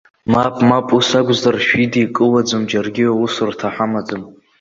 Мап, 0.31 0.55
мап, 0.69 0.87
ус 0.97 1.09
акәзар 1.19 1.55
шәидикылаӡом, 1.65 2.63
џьаргьы 2.69 3.05
аусурҭа 3.09 3.67
ҳамаӡам! 3.75 4.23